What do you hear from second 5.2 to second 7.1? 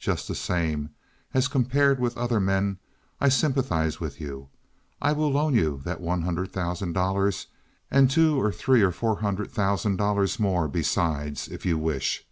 loan you that one hundred thousand